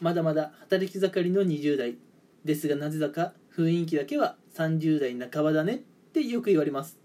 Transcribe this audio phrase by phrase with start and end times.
[0.00, 1.98] まだまだ働き盛りの20代。
[2.42, 5.74] ですがなぜだか雰囲気だけは30代半ばだね。
[5.74, 5.78] っ
[6.12, 6.98] てよく言われます。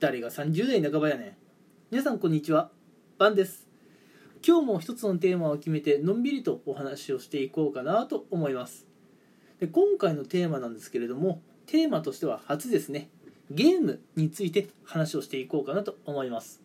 [0.00, 1.36] 誰が30代半ばやねん。
[1.92, 2.72] 皆さんこんにちは。
[3.18, 3.68] バンです。
[4.44, 8.88] 今日も一つのテーマを決めてのんびりとお話をしていこうかなと思います。
[9.60, 13.10] で今回のテーマなんですけれどもテーマとしては初ですね。
[13.48, 16.60] ゲームについて話をしていこうかなと思います。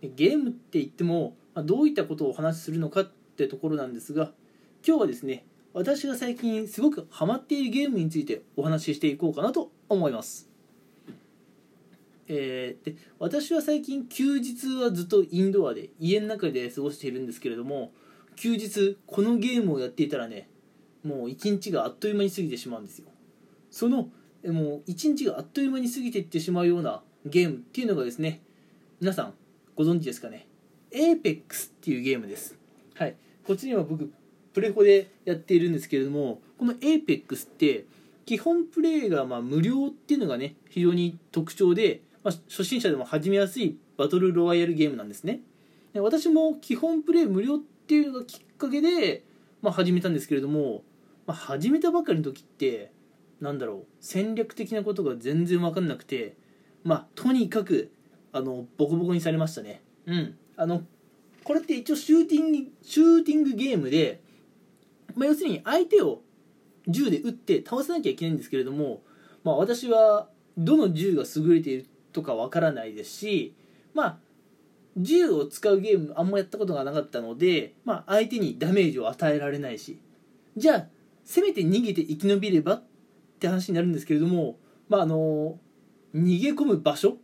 [0.00, 3.04] でゲームって言ってもまどういったことをお話しするのかっ
[3.36, 4.32] てところなんですが
[4.88, 10.48] 今日はですね私が最近すごくハマっているゲームについてお話ししていこうかなと思います。
[12.26, 17.92] えー、で私は最近休日はずっとインドアで家の中で過ごしているんですけれども
[18.36, 20.48] 休日このゲームをやっていたらね
[21.04, 23.08] もう一日があっという間に過ぎてしまうんですよ。
[23.70, 24.08] その
[24.46, 28.40] もう一日があっという間に過ぎていってしまうようなゲームっていうのがですね
[29.02, 29.34] 皆さん
[29.76, 30.46] ご存知ですかね
[30.92, 32.56] ？APEX っていうゲームです。
[32.94, 33.16] はい。
[33.46, 34.10] こっちには僕
[34.52, 37.86] プレホでやっているんですけれどもこの APEX って
[38.26, 45.40] 基本プレイがま無料っていうのがね非常に特徴でまあ、初心者でも始めやすいバトルロワイヤルゲームなんですね。
[45.94, 49.24] で私も基本プレイ無料っていうのがきっかけで、
[49.62, 50.82] まあ、始めたんですけれども、
[51.26, 52.92] まあ、始めたばかりの時って
[53.40, 56.34] なんだろう戦略的なことが全然分かんなくて
[56.84, 57.90] まあとにかく
[58.32, 59.80] あのボコボコにされましたね。
[60.06, 60.36] うん。
[60.56, 60.82] あの
[61.44, 64.20] これって一応シューティングシューティングゲームで、
[65.18, 66.22] まあ、要するに相手を
[66.86, 69.02] 銃で撃って倒さなきゃいけないんですけれども、
[69.44, 73.54] まあ、私はどの銃が優れているとかわからないですし
[73.94, 74.18] まあ
[74.96, 80.00] 銃を使うゲームあんまやったことがなかったので、まあ、相手にダメージを与えられないし
[80.56, 80.86] じゃあ
[81.24, 82.82] せめて逃げて生き延びればっ
[83.38, 84.56] て話になるんですけれども、
[84.88, 85.58] まあ、あの
[86.14, 87.18] 逃げ込む場所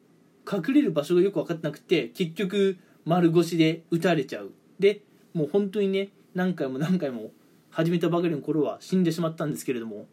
[0.51, 4.53] 隠れる場所がよく分かってなくて結局丸腰で撃たれちゃう。
[4.79, 7.31] でもう本当にね何回も何回も
[7.75, 10.07] 始めたばかりの頃は死んでしまったんですけれども、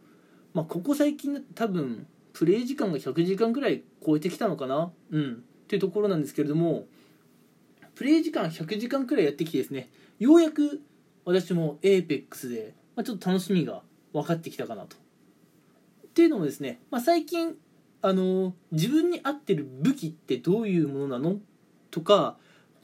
[0.55, 4.91] まあ、ここ最近多分プレイ時間が100時間ぐらい超えてきたのかな？
[5.11, 5.33] うん。
[5.33, 5.35] っ
[5.67, 6.85] ていうところなんですけれども
[7.94, 10.81] プレイ時間100時間くらいやってきてですねようやく
[11.23, 14.97] 私も APEX で、まあ、ちょっと楽しみが分かってきたかなと。
[14.97, 17.53] っていうのもですね、まあ、最近
[18.01, 21.38] あの自分に合ってる武器ってどういうものなの？
[21.91, 22.38] とか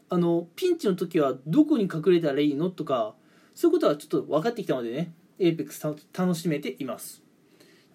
[0.09, 2.69] あのピンチの時はどこに隠れたらいいの？
[2.69, 3.15] とか
[3.57, 7.23] そういうことはちょっと分かってきたのでね APEX 楽しめています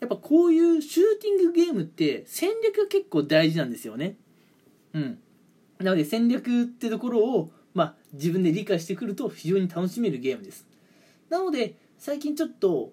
[0.01, 4.17] やっぱこういうシューティングゲームって戦略が結構大事なんですよね。
[4.95, 5.19] うん。
[5.79, 10.67] なので戦略ってところを、まあ、自分で理解してくると非常に楽しめるゲームです。
[11.31, 12.93] なので最近ちょっと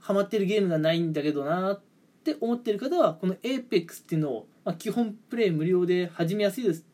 [0.00, 1.80] ハマってるゲームがないんだけどなっ
[2.24, 6.84] て思ってる方はこの APEX っていうのを、まあ、基本プレイ無料で始めやすいです。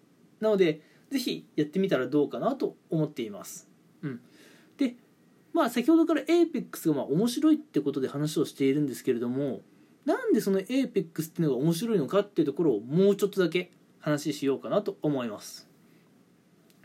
[0.40, 3.66] なのでぜひやってみたらどうかなと思っています。
[4.02, 4.20] うん。
[5.54, 9.62] まあ先ほどから APEX がまあ面白いってことで話をしているんですけれども
[10.04, 13.70] なんでその APEX っていうのが面白いのかっていうところをもうちょっとだけ
[14.00, 15.66] 話しようかなと思います。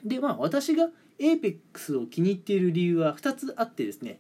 [0.05, 4.19] でまあ私が APEX を気に入っている理由は2つあってですね。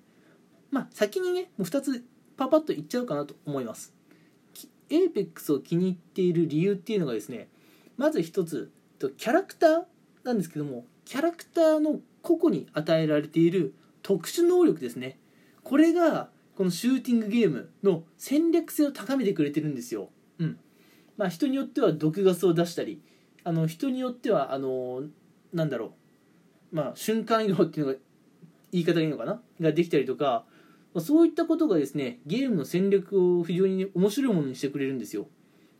[0.71, 2.03] まあ先にねもう2つ
[2.35, 3.93] パパッと言っちゃうかなと思います。
[4.89, 7.47] APEX を気に入っている理由っていうのがですね
[7.97, 8.71] まず1つ
[9.17, 9.81] キャラクター
[10.23, 13.73] なんですけどもキャラクターの個々に与えられている
[14.09, 15.19] 特殊能力ですね。
[15.63, 20.09] これがこのシューティングゲームの戦略性を高めてくれてるんですよ、
[20.39, 20.57] うん。
[21.15, 23.03] まあ、人によっては毒ガスを出したり
[23.43, 25.03] あの人によってはあの
[25.53, 25.93] なんだろ
[26.73, 27.99] う、まあ、瞬間移動っていうのが
[28.71, 29.41] 言い方がいいのかな？
[29.61, 30.43] ができたりとか
[30.95, 35.27] まそういったことがですねゲームの戦略を非常に面白いものにしてくれるんですよ。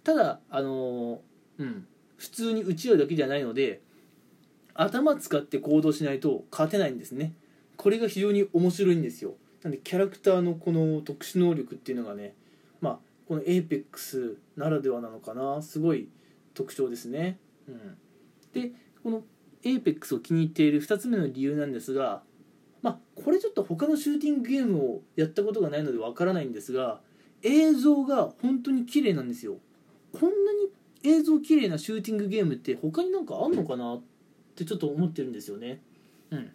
[0.03, 1.21] ただあの
[1.57, 1.87] うん。
[2.17, 3.81] 普通に打ち合うだけじゃないので
[4.75, 7.33] 頭使って行動しないと勝てないんですね。
[7.79, 9.35] これが非常に面白いんですよ。
[9.63, 12.35] なんでキャラクターのこの特殊能力っていうのがね
[12.81, 15.61] まあこの APEX ならではなのかな。
[15.61, 16.09] すごい
[16.53, 17.97] 特徴ですね、うん、
[18.51, 19.23] でこの
[19.63, 22.21] APEX を気に入っている2つ目の理由なんですが
[22.81, 26.99] まあこれちょっと他のシューティングゲームをやったことがないのでわからないんですが
[27.43, 29.55] 映像が本当に綺麗なんですよ。
[30.11, 30.69] こんなに
[31.03, 34.01] 映像綺麗なシューティングゲームって他になんかあんのかなっ
[34.55, 35.81] てちょっと思ってるんですよね。
[36.31, 36.51] うん。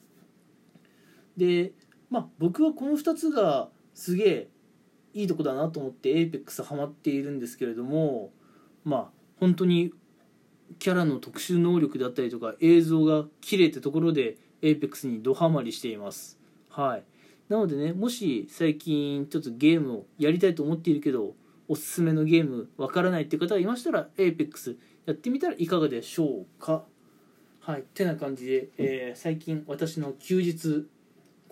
[1.36, 1.72] で
[2.10, 4.48] まあ僕はこの2つがすげえ
[5.14, 8.32] いいとこだなと思って APEX ハマっているんですけれども
[8.84, 9.92] まあ本当に
[10.78, 16.38] キャラの特殊能力だったりとか映像が綺麗ってところで APEX にドハマりしています。
[16.68, 17.04] はい。
[17.48, 21.34] なのでねもし最近ちょっとゲームをやりたいと思っているけど
[21.68, 24.76] おすすめのゲームわからないって方がいましたら APEX
[25.06, 26.84] やってみたらいかがでしょうか。
[27.60, 27.84] はい。
[27.94, 30.86] てな感じで、えー、最近私の休日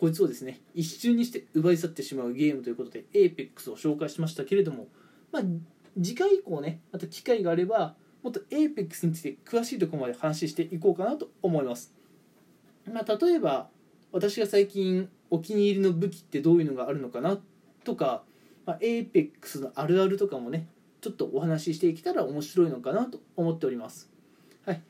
[0.03, 4.89] こいつをですね一瞬にして奪い去ってしまうゲームということで APEX を紹介しましたけれども、
[5.31, 5.43] まあ、
[5.97, 7.95] 次回以降ねまた機会があれば
[8.25, 11.95] もっと APEX について詳しいところまで話していこうかなと思います、
[12.93, 13.69] まあ、例えば
[14.11, 17.39] 私が最近お気に入りの武器ってどういうのがあるのかな
[17.85, 18.25] とか、
[18.67, 20.67] まあ、APEX のあるあるとかもね
[21.01, 24.11] ちょっとお話ししていけたら面白いのかなと思っております、
[24.67, 24.83] はい、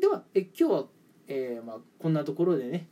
[0.00, 0.84] ではえ今日は、
[1.26, 2.86] えーまあ、こんなところでね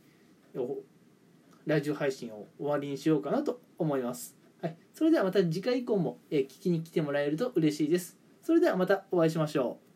[1.65, 8.17] ラジオ配信を終わりにしようかなと思います、はい、それではまた次回以降も、え聞きに来てもらえると嬉しいです。
[8.41, 9.88] それではまたお会いしましょう。